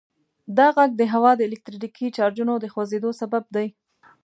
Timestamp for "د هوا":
0.97-1.31